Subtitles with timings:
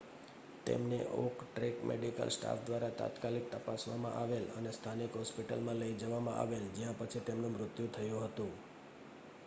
[0.65, 6.65] તેમને on track medical staff દ્વારા તાત્કાલિક તપાસવામાં આવેલ અને સ્થાનિક હોસ્પિટલમાં લઈ જવામાં આવેલ
[6.75, 8.51] જ્યાં પછી તેમનું મૃત્યુ થયું હતું